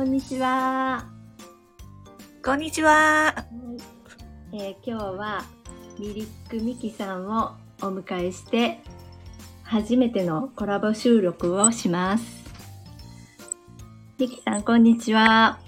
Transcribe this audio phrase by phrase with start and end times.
[0.00, 1.04] こんにちは。
[2.42, 3.34] こんにちは。
[4.50, 5.44] えー今日は
[5.98, 7.50] ミリックミキさんを
[7.82, 8.80] お迎えして
[9.62, 12.24] 初めてのコラボ収録をします。
[14.18, 15.60] ミキさん、こんにちは。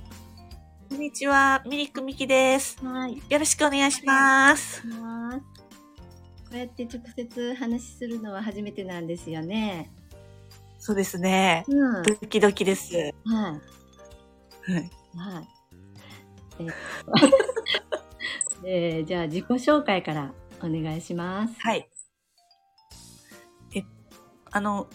[0.89, 1.63] こんにちは。
[1.67, 2.83] ミリックミキです。
[2.83, 3.23] はい。
[3.29, 4.81] よろしくお願いします。
[4.81, 4.89] こ
[6.55, 9.93] うやって直接話しするのは初めてなんですよね。
[10.79, 11.67] そうですね。
[11.69, 11.95] うん。
[11.97, 12.05] はい。
[12.07, 12.97] ドキドキです。
[12.97, 13.82] はい。
[14.67, 14.91] はい。
[16.59, 17.43] えーっと
[18.65, 21.55] えーじゃあ自己紹介からお願いします。
[21.59, 21.89] はい。
[23.75, 23.83] え、
[24.51, 24.89] あの、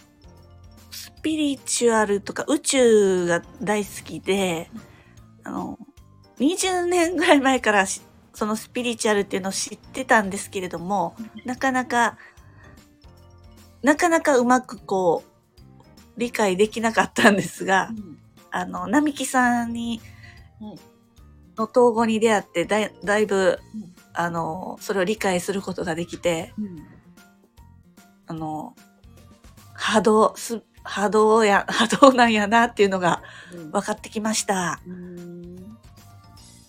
[0.90, 4.70] スピリチュアルとか宇宙が大好きで、
[5.44, 5.78] あの、
[6.38, 8.00] 20年ぐらい前からし
[8.38, 12.16] そのスピリチュアルっていうのを知ってたんですけれども、なかなか、
[13.82, 18.18] なかなかうまくこう、理解できなかったんですが、うん
[18.50, 20.00] あの、並木さんに、
[20.60, 20.78] はい
[21.56, 26.86] の統合に出会ってだい、だいぶ、うんあの、それを理解することができて、うん
[28.28, 28.76] あの、
[29.74, 34.80] 波動、す、波動や、 波動なんやなっていうのがうん分かってきました。
[34.86, 35.78] うーん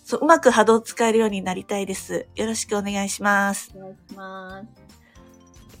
[0.04, 2.26] そう、うまく波動を使えるようになりたいです。
[2.34, 3.70] よろしくお願いします。
[3.76, 4.66] お願いします。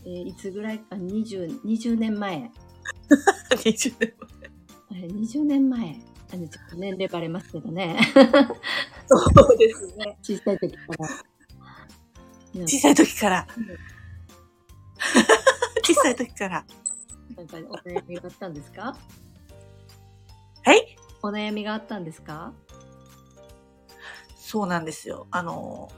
[0.04, 0.78] えーいつぐらい？
[0.78, 2.48] か、20、20年前。
[3.50, 4.14] 20年
[4.90, 5.96] あれ20年前。
[6.32, 7.98] あの、ちょっと年齢バレますけどね。
[8.14, 10.16] そうですね。
[10.22, 11.08] 小さい時から。
[12.54, 13.64] うん小さい時からうん。
[15.84, 16.64] 小さい時から。
[17.36, 18.96] なんかお悩みがあったんですか？
[20.64, 20.96] はい？
[21.22, 22.52] お悩みがあったんですか？
[24.36, 25.28] そうなんですよ。
[25.30, 25.90] あの、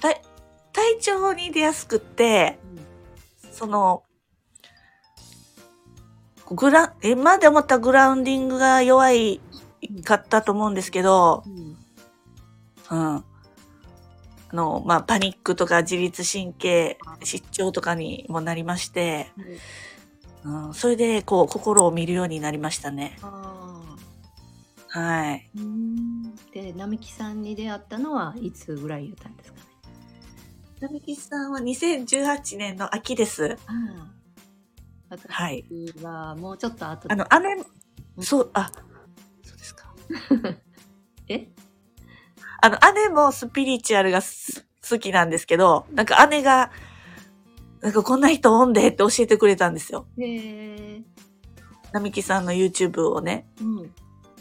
[0.00, 0.20] 体、
[0.72, 2.58] 体調に出やすくって、
[3.52, 4.02] その、
[6.50, 9.40] グラ、え、まで思ったグラウンディングが弱い
[10.04, 11.44] かったと思うんですけど、
[12.90, 12.98] うん。
[12.98, 13.16] うん。
[13.16, 13.24] あ
[14.52, 19.30] の、まあ、パニックとか自律神経失調とかにもなりまして、
[20.44, 23.18] うん、それで、こう、心を見るようになりましたね。
[24.88, 25.50] はい。
[26.52, 29.64] で、並木さんに出会ったのはいつぐらい言ったんですかね？
[30.80, 33.58] 並木さんは2018年の秋です。
[33.66, 34.17] ああ。
[35.10, 35.64] 私はい。
[36.02, 38.70] はもうちょっと後であの、姉、そう、あ、
[39.42, 39.94] そうですか。
[41.28, 41.48] え？
[42.60, 46.70] あの、姉もスピリチュアルがす好きなんですけど、なんか姉が、
[47.80, 50.06] なんかこんな人おんでって教えてくれたんですよ。
[50.18, 51.02] へえ。
[51.92, 53.46] 並木さんの YouTube をね。
[53.60, 53.94] うん。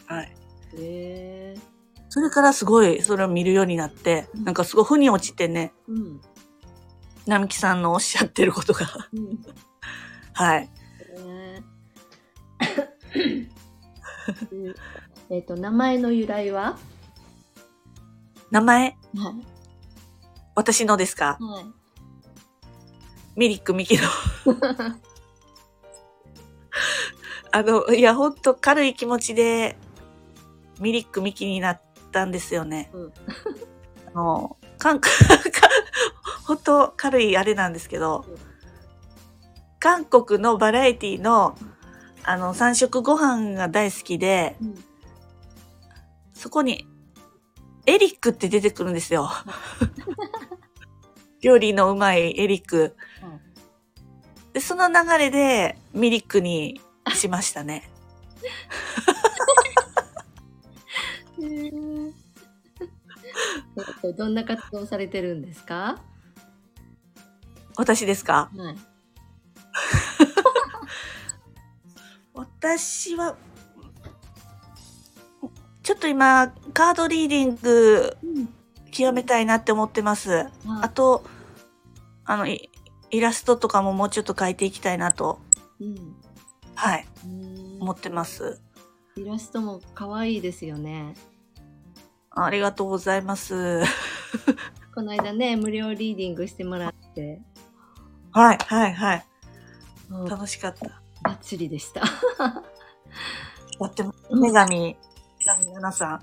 [0.06, 0.26] はい。
[0.26, 1.58] へえ。
[2.10, 6.22] それからすごいそれを見るようになって、なんかすごい腑に落ちてね、うん。
[7.28, 9.40] 並木さんのおっしゃってることが、うん。
[10.38, 10.64] はい。
[10.64, 10.70] へ
[13.16, 13.48] え
[15.36, 16.78] えっと、名前の由来は？
[18.52, 18.84] 名前、
[19.16, 19.36] はい。
[20.56, 21.38] 私のですか？
[21.42, 21.66] はい。
[23.36, 24.04] ミリックミキの。
[27.52, 29.78] あの、いや、ほんと軽い気持ちで、
[30.80, 31.82] ミリックミキになっ
[32.12, 32.92] たんですよね。
[32.94, 33.14] うん
[34.08, 35.12] あの、韓国、
[36.46, 38.38] ほんと軽いあれなんですけどうん、
[39.88, 41.58] 韓国のバラエティの、
[42.26, 44.76] あの、三色ご飯が大好きで、うん。
[46.34, 46.86] そこに、
[47.86, 49.30] エリックって出てくるんですよ。
[51.40, 52.98] 料理のうまいエリック。
[54.52, 56.82] で、その流れでミリックに
[57.14, 57.90] しましたね。
[64.18, 66.02] どんな活動されてるんですか？
[67.78, 68.52] 私ですか？
[68.54, 68.78] はい。
[72.34, 73.36] 私は、
[75.84, 78.50] ちょっと今、カードリーディングうん。
[78.92, 80.48] 極めたいなって思ってます。
[80.66, 81.24] ああ、と、
[82.26, 82.70] あの、イ
[83.12, 85.40] イラストとかももうちょっと描いていきたいなと、
[85.80, 86.16] うん。
[86.76, 88.60] はい、うん思ってます。
[89.16, 91.16] イラストも可愛いですよね。
[92.32, 93.82] ありがとうございます。
[94.94, 97.42] この間ね、無料リーディングしてもらって、
[98.32, 99.26] はい、はい、はい。
[100.10, 101.02] もう楽しかった。
[101.24, 102.02] バッチリでした。
[102.02, 102.08] だ
[103.86, 104.98] って、女神、
[105.40, 106.14] 女神奈々さん。
[106.14, 106.22] あ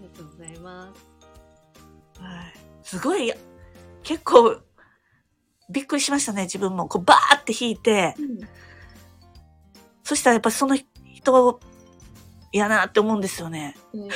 [0.00, 2.20] りがとうございます。
[2.20, 2.54] はい。
[2.82, 3.32] すごい、
[4.02, 4.60] 結構、
[5.70, 6.88] びっくりしましたね、自分も。
[6.88, 8.14] こう、バーって弾いて、
[10.04, 11.60] そしたらやっぱその人、
[12.52, 13.76] 嫌なって思うんですよね。
[13.92, 14.08] うん。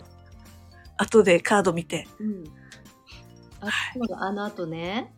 [0.98, 2.06] 後でカード見て。
[2.18, 2.44] うん。
[3.60, 5.14] あ、そうだあの後ね、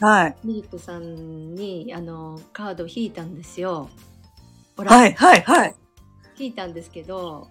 [0.00, 0.36] はい。
[0.44, 3.88] ミリコさんに、あの、カードを引いたんですよ。
[4.76, 4.84] ほ。
[4.84, 5.74] はいい、はい、はい。
[6.38, 7.48] 引いたんですけど、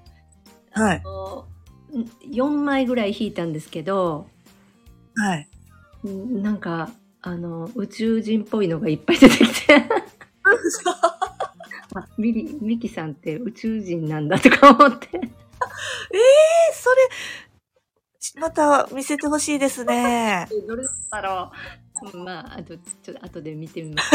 [0.72, 1.02] はい。
[1.04, 1.46] あの
[2.30, 4.28] 4枚ぐらい引いたんですけど、
[5.16, 5.48] はい。
[6.04, 6.90] うんなんか、
[7.22, 9.76] あの、宇宙人っぽいのがいっぱい出てきて、
[11.96, 15.10] あミリ、ミキさんって宇宙人なんだとか思って。
[15.14, 15.20] え、
[16.74, 16.90] そ
[18.36, 20.48] れ、また見せてほしいですね。
[20.68, 21.87] どれだったろう。
[22.14, 24.12] うんまあ、あと、ちょっと後で見てみます。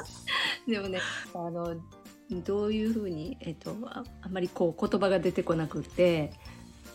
[0.66, 1.00] でもね、
[1.34, 1.76] あの、
[2.44, 6.32] どういうふうに、えっと、ああんまりこう言葉が出てこなくって、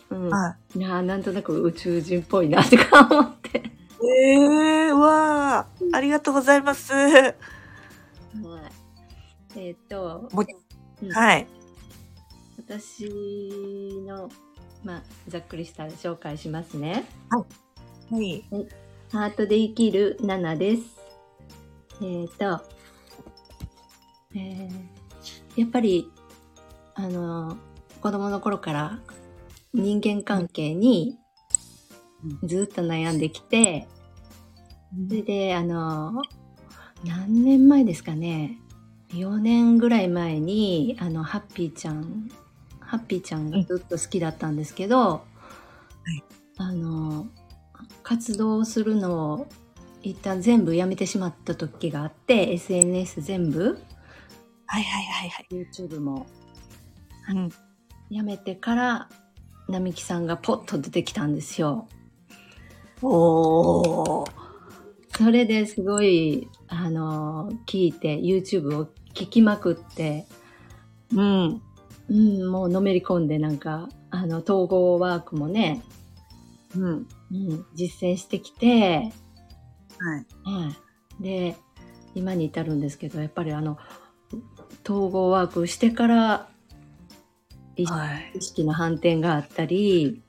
[0.10, 0.30] うん。
[0.30, 3.60] はいやーなんとなく宇宙人っぽいなとか思って。
[3.60, 3.62] い。
[4.08, 6.92] ええわあ、ありがとうございます。
[6.92, 7.34] ははい。
[9.56, 10.42] えっ、と、も
[11.02, 11.48] うんい。
[12.58, 13.10] 私
[14.06, 14.30] の、
[14.84, 17.06] まあ、ざっくりした紹介しますね。
[18.10, 18.44] はい。
[19.12, 20.84] ハートで生きる7です。
[22.02, 22.62] えっ、と、
[24.36, 25.02] えー
[25.56, 26.10] やっぱり、
[26.96, 27.58] あの、
[28.02, 29.00] 子供の頃から
[29.74, 31.18] 人間関係に
[32.44, 33.88] ずっと悩んできて、
[35.10, 36.22] それで、あの、
[37.06, 38.58] 何年前ですかね。
[39.10, 42.30] 4年ぐらい前に、あの、ハッピーちゃん、
[42.80, 45.26] ハッピーちゃんがずっと好きだったんですけど、
[46.18, 46.22] い
[46.58, 47.28] あの、
[48.04, 49.48] 活動するのを
[50.02, 53.78] 一旦全部やめてしまった時があって、SNS 全部、
[54.66, 55.48] はいはいはいはい。
[55.52, 56.26] YouTube も
[57.30, 57.50] うん。
[58.10, 59.10] やめてから、
[59.68, 61.88] 並木さんがポッと出てきたんですよ。
[63.02, 64.32] おー。
[65.18, 70.26] それですごい、あの、聞いて、YouTube を聞きまくって、
[71.14, 71.62] うん。
[72.10, 75.84] うん、もうのめり込んで、なんか、あの、統合ワークもね、
[76.76, 77.08] うん。
[77.32, 79.12] うん、実践してきて、
[80.00, 80.26] はい。
[80.44, 80.76] は
[81.20, 81.24] い。
[81.24, 81.56] で、
[82.16, 83.78] 今に至るんですけど、やっぱりあの、
[84.84, 86.50] 統合ワークしてから、
[87.76, 88.32] 意識はい。
[88.36, 90.24] 意識の反転があったり、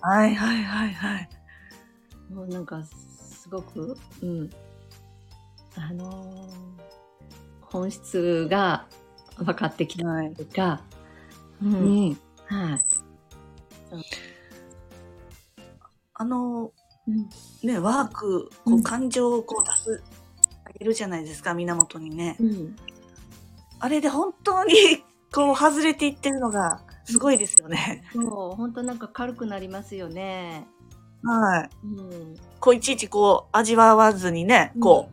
[0.00, 1.28] はいはいはいはい。
[2.32, 4.50] もうなんか、すごく、うん、
[5.76, 6.92] あのー
[7.72, 8.86] 本質が
[9.38, 10.34] 分かってきたはい。
[10.34, 10.82] というか、
[11.62, 12.18] う、うんん。
[12.46, 12.80] はい。
[16.22, 16.70] あの、
[17.08, 17.28] うん
[17.66, 20.02] ね、ワーク、こうんう、感情をこう出す、
[20.64, 22.36] あげるじゃないですか、源にね。
[22.38, 22.76] うん、
[23.80, 24.74] あれで本当に、
[25.34, 28.04] こう、外れていってるのが、すごいですよね。
[28.14, 28.20] そ
[28.52, 30.68] う、本当なんか軽くなりますよね。
[31.24, 31.70] はい。
[31.84, 35.08] うん、こう、いちいちこう、味わわずにね、こ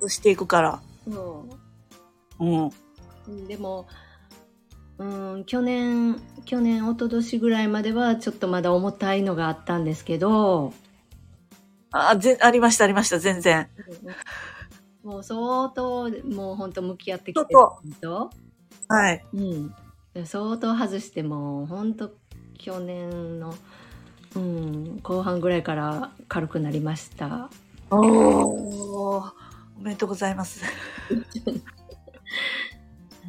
[0.00, 0.82] う、していくから。
[1.08, 1.46] そ
[2.40, 2.44] う。
[2.44, 2.70] うん。
[3.28, 3.86] うんでも、
[5.02, 10.72] うん、去年、去年、一昨年ぐらいまではちょっとまだ重たいのがあったんですけど、
[11.90, 13.68] あ、ぜ、ありました、ありました、全然。
[15.02, 18.30] もう相当、もう本当向き合ってきてるそと、
[18.86, 19.24] はい。
[19.34, 19.74] うん。
[20.24, 22.12] 相当外しても、本当
[22.58, 23.52] 去年の、
[24.36, 27.50] うん、後半ぐらいから軽くなりました。
[27.90, 29.32] おー。
[29.78, 30.62] おめでとうございます。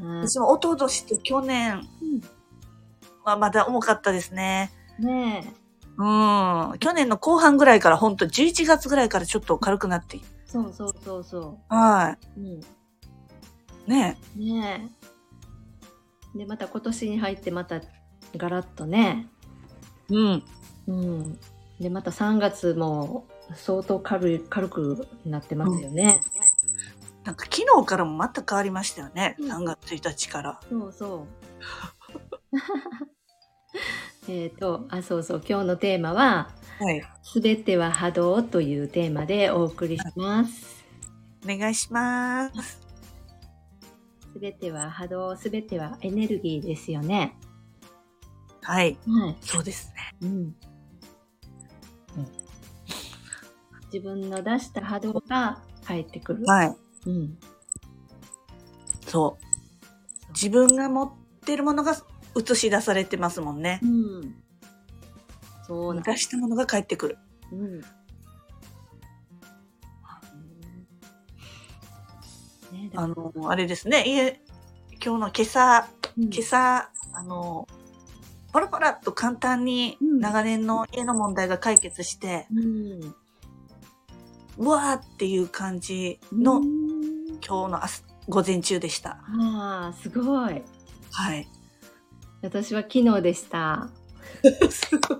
[0.01, 1.87] はい私もおととしと去年
[3.23, 4.71] はまだ重かったですね。
[4.99, 5.63] ねえ。
[5.97, 6.03] う
[6.75, 6.79] ん。
[6.79, 10.19] 去年の後半ぐらいから、ほんと11月ぐらいからちょっと軽くなって。
[10.45, 12.39] そうそうそうそはう。
[12.39, 12.45] うん。
[12.45, 12.61] い。
[13.88, 14.89] ねね
[16.35, 16.38] え。
[16.38, 17.81] で、また今年に入ってまた
[18.38, 19.27] ガラッとね。
[20.09, 20.43] うん。
[20.88, 21.39] うん。
[21.79, 26.21] で、また3月も相当軽い、軽くなってますよね。
[27.24, 29.36] なんか昨日からもまた変わりましたよね。
[29.39, 30.60] うん3月1日から。
[30.70, 31.27] そうそう。
[34.32, 37.03] えっと、あ、そうそう、今日のテーマは、はい。
[37.24, 40.86] すべては波動というテーマでお送りします。
[41.44, 42.80] お願いします。
[44.34, 47.38] すべては波動、すべてはエネルギーですよね。
[48.62, 48.98] はい。
[49.06, 49.38] はい。
[49.42, 50.15] そうですね。
[50.22, 50.56] うん。
[53.94, 56.44] 自分の出した波動が返ってくる。
[56.46, 56.82] はい。
[57.05, 57.38] うん。
[59.07, 60.31] そう。
[60.33, 61.12] 自分が持っ
[61.45, 61.95] てるものが
[62.36, 63.86] 映し出されてますもんねう。
[63.86, 64.36] ん。
[65.67, 67.17] そう出したものが返ってくる。
[67.51, 67.81] うん。
[72.95, 74.03] あの、あれですね。
[74.05, 74.41] 家、
[75.03, 77.67] 今日の今朝、うん今朝、あの、
[78.51, 83.15] パラパラっと簡単にうん長年の家の問題が解決して、うん。
[84.57, 86.82] うわーっていう感じの、うん
[87.45, 87.79] 今日の
[88.29, 89.12] 午前中でした。
[89.39, 90.62] ああ、すごい。
[91.12, 91.47] はい。
[92.41, 93.89] 私は昨日でした。
[94.71, 95.19] すごい。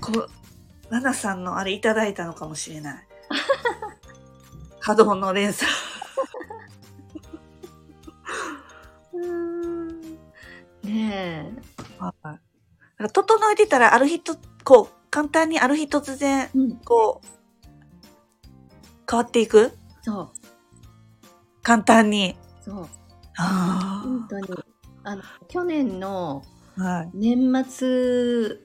[0.00, 0.30] こう、
[0.90, 3.06] ナナさんのあれいただいたのかもしれない。
[4.80, 5.70] 波動の連鎖。
[10.82, 11.52] ねえ。
[11.98, 12.38] はい。
[13.12, 16.50] 整えてたら、ある日と、こう、簡単にある日突然、
[16.84, 17.34] こう、うん、
[19.10, 19.72] 変わっていく？
[20.04, 20.30] そう、
[21.62, 22.36] 簡単に。
[22.60, 22.88] そう、
[23.38, 24.48] あ本当に。
[25.02, 26.44] あの、去年の。
[27.14, 28.58] 年末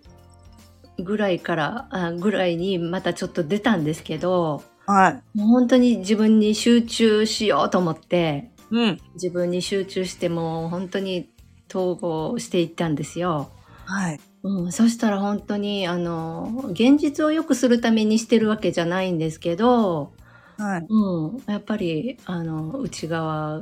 [0.98, 5.38] ぐらいから、あぐらいにまたちょっと出たんですけど、はい。
[5.38, 9.00] もう本当に自分に集中しようと思って、うん。
[9.14, 11.30] 自分に集中してもう本当に
[11.70, 13.50] 統合していったんですよ。
[13.86, 14.20] はい。
[14.42, 20.14] うん、そしたら本当にあの現実を良くするためにしてるわけじゃないんですけど、
[20.60, 20.86] はい。
[20.90, 23.62] うん、やっぱりあの内側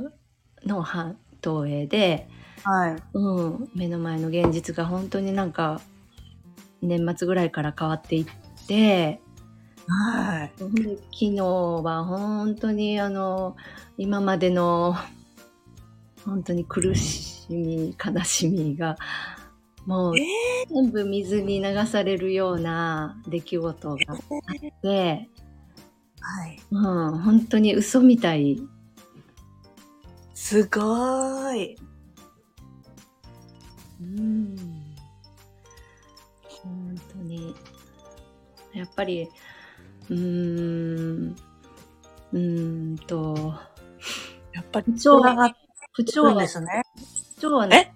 [0.66, 2.28] の半投影で、
[2.64, 2.96] はい。
[3.14, 5.80] うん、目の前の現実が本当になんか
[6.82, 8.26] 年末ぐらいから変わっていっ
[8.66, 9.20] て
[9.86, 10.52] はい。
[10.58, 13.56] ほんで昨日は本当にあの
[13.96, 14.96] 今までの
[16.24, 18.96] 本当に苦しみ悲しみが
[19.86, 20.22] もうえ
[20.68, 25.30] 全部水に流されるような出来事があって、
[26.30, 26.60] はい。
[26.70, 28.60] うん、本当に嘘みたい。
[30.34, 31.76] すごーい。
[34.00, 34.56] うん、
[36.46, 37.54] 本当に。
[38.74, 39.28] やっぱり、
[40.10, 41.36] うーん、
[42.32, 43.54] うーんと、
[44.52, 45.52] やっぱり不調つながっ
[45.94, 46.82] 不調和ですね。
[47.36, 47.92] 不調和なえ？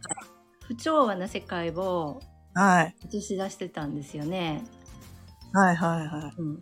[0.66, 2.20] 不調和な世界を
[2.54, 2.96] はい。
[3.14, 4.64] 映し出してたんですよね。
[5.52, 6.34] はいはいはい。
[6.38, 6.60] うん、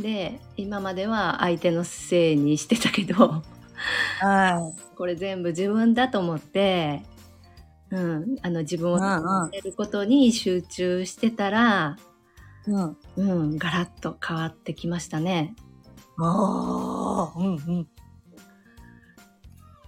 [0.00, 3.42] で今までは相手のせいにしてたけど
[4.20, 7.02] はこれ全部自分だと思って、
[7.90, 11.96] うん、あの自分をうんうんやることに集中してたら、
[12.66, 12.70] い。
[12.70, 12.96] うん。
[13.16, 13.22] う
[13.54, 15.54] ん、ガラッと変わってきましたね。
[16.18, 17.88] ああ、うんうん。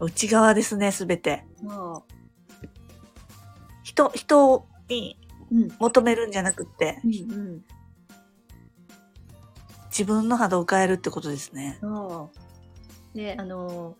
[0.00, 1.44] 内側ですね、すべて。
[1.62, 2.04] そ
[3.82, 5.18] 人、人に
[5.78, 7.64] 求めるんじゃなくって、うんうん、
[9.90, 11.78] 自分の波動を変えるってことですね。
[11.80, 12.30] そ
[13.14, 13.96] うであの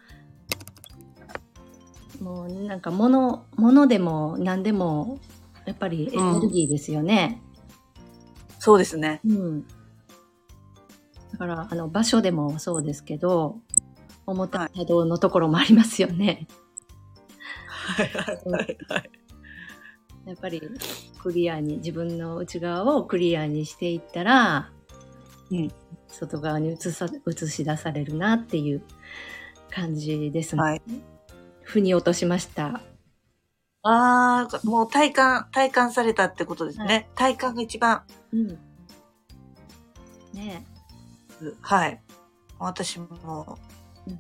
[2.21, 5.19] もうなんか物物でも何でも
[5.67, 7.43] やっぱりエネルギーですよね。
[8.59, 9.21] そうですね。
[9.27, 9.67] うん。
[11.33, 13.61] だから、あの、場所でもそうですけど、
[14.27, 16.47] 重たい波動のところもありますよね。
[17.67, 19.11] はいはいはいはい。
[20.27, 20.61] やっぱり、
[21.23, 24.71] クリアに、自分の内側をクリアにしていったら、
[25.51, 25.73] うん
[26.09, 28.83] 外側に映さ、映し出されるなっていう
[29.71, 30.63] 感じですね。
[30.63, 30.83] はい。
[31.63, 32.81] 腑に落としました。
[33.83, 36.85] ああ、もう体感、体感されたってことですね。
[36.85, 38.03] はい体感が一番、
[38.33, 38.59] うん。
[40.35, 40.65] ね
[41.63, 42.03] はい。
[42.59, 43.59] 私も、
[44.07, 44.19] うん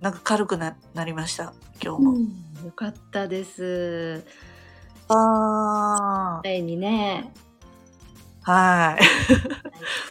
[0.00, 1.96] なんか軽くななりました、今え。
[1.96, 2.10] 日も。
[2.12, 2.64] うん。
[2.64, 4.24] よかったです。
[5.08, 7.45] あ前にね、あ、
[8.46, 8.96] は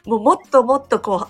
[0.05, 0.09] い。
[0.09, 1.27] もうもっともっとこ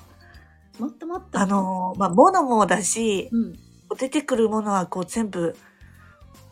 [0.80, 1.40] う、もっともっと。
[1.40, 3.54] あのーまあ、物もだし、うん。
[4.00, 5.56] 出てくるものはこう全部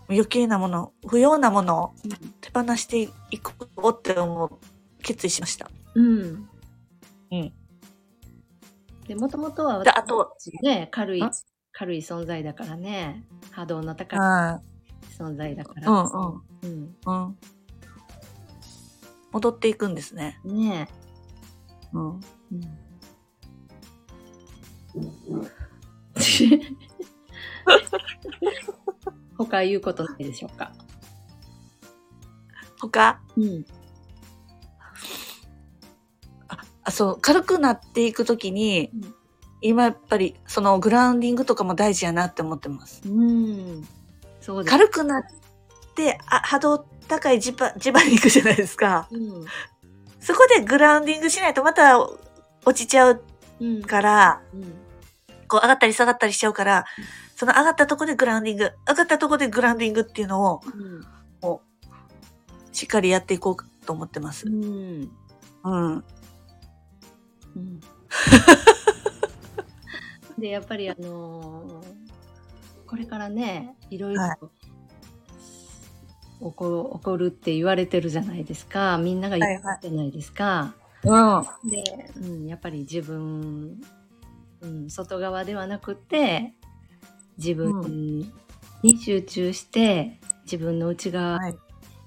[0.07, 1.93] 余計なもの、不要なものを
[2.39, 3.53] 手放していこ
[3.89, 4.51] うって思う、
[5.01, 5.71] 決意しました。
[5.95, 6.49] うん。
[7.31, 7.53] うん。
[9.07, 11.31] で、もともとはであと私ね、軽いん、
[11.71, 13.23] 軽い存在だからね。
[13.51, 14.61] 波動の高いは
[15.17, 15.83] 存在だかい。
[15.83, 15.91] ら。
[15.91, 16.41] うんうん。
[16.61, 16.95] うん。
[17.05, 17.37] うん。
[19.33, 20.39] 戻っていくんですね。
[20.45, 20.87] ね
[21.91, 22.19] うん。
[24.95, 24.99] え。
[24.99, 25.49] うん。
[29.37, 30.71] 他言うことないでしょうか？
[32.79, 33.19] 他？
[33.35, 33.65] うん。
[36.83, 39.15] あ、そう、軽くなっていくときに、うん
[39.65, 43.01] 今やっぱりそのグラウンディングとかも大事やなって思ってます。
[43.05, 43.87] うん。
[44.41, 44.77] そうです。
[44.77, 45.23] 軽くなっ
[45.95, 49.07] て、あ波動高いジバ、ジバに行くじゃないですか。
[49.11, 49.45] うん。
[50.19, 52.17] そこでグラウンディングしないとまた落
[52.73, 53.23] ちちゃう
[53.59, 53.83] うん。
[53.83, 54.63] から、うん。
[55.47, 56.85] こう上がったり下がったりしちゃうから、
[57.35, 61.01] その上がったとこでグラウンディング、上がったとこでグラウンディングっていうのをうん。
[62.71, 64.49] しっかりやっていこうと思ってますう。
[64.49, 65.11] ん。
[65.63, 66.03] うん。
[67.55, 67.79] うん
[70.37, 72.03] でやっぱりあのー
[72.87, 74.37] これからねいろいろはい
[76.43, 80.73] 起こ起こるって言われてるじゃないですかみんなが言ってるじゃないですか。
[81.03, 81.69] うん。
[81.69, 81.83] で、
[82.17, 83.81] うん、やっぱり自分、
[84.61, 86.53] うん、外側ではなくて
[87.37, 88.31] 自分
[88.81, 91.55] に集中して自分の内側、はい。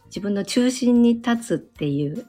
[0.06, 2.26] 自分の中心に立つっていう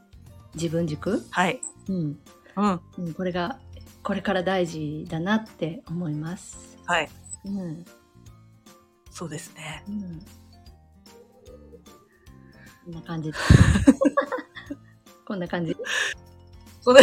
[0.56, 1.62] 自分軸、はい。
[1.90, 2.20] うん
[2.56, 2.82] うん。
[2.98, 3.60] うん、これが
[4.04, 6.78] これから大事だなって思います。
[6.86, 7.10] はい。
[7.46, 7.86] うん
[9.18, 9.84] そうですね。
[9.88, 10.22] うん、
[12.88, 13.38] こんな感じで
[15.28, 15.76] こんな感じ。
[16.86, 17.02] こんな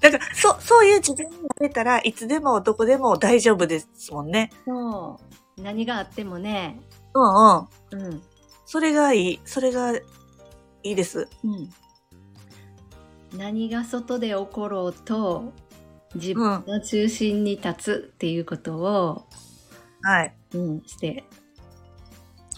[0.00, 4.50] なんか、そう、そういう自分になれたらいつでもどこでも大丈夫ですもんね。
[4.64, 5.20] そ
[5.58, 5.60] う。
[5.62, 6.80] 何があってもね。
[7.12, 8.06] うんうん。
[8.06, 8.22] うん。
[8.64, 9.40] それがいい。
[9.44, 10.02] それがい
[10.82, 11.28] いです。
[11.44, 11.70] うん。
[13.36, 15.52] 何が外で起ころうと、
[16.14, 19.26] 自分の中心に立つっていうことを、
[20.00, 20.34] はい。
[20.54, 21.24] うん、して、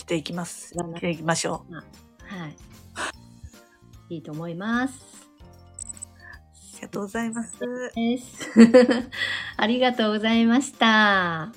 [0.04, 0.76] していきます。
[0.76, 1.74] わなしていきましょう。
[1.74, 1.82] は
[2.48, 2.56] い。
[4.10, 4.94] いいと思います。
[6.72, 7.56] ありがとうございます。
[7.62, 8.50] ありがとうです。
[9.56, 11.52] ありがとうございました。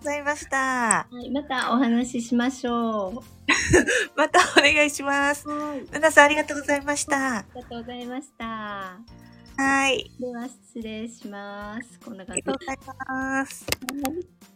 [0.00, 0.56] ございました。
[0.58, 3.24] はい、またお話ししましょ
[4.16, 5.48] またお願いします。
[5.48, 5.50] う。
[5.50, 5.86] はい。
[5.90, 7.38] 皆さんありがとうございました。
[7.38, 8.98] ありがとうございました。
[9.56, 10.10] はい。
[10.20, 11.98] では失礼します。
[12.00, 13.64] こんなあ感じりがとうございます。
[14.04, 14.51] はい